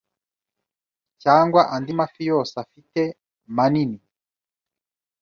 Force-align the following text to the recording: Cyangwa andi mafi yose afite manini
Cyangwa 1.21 1.61
andi 1.75 1.91
mafi 1.99 2.21
yose 2.31 2.53
afite 2.63 3.01
manini 3.55 3.99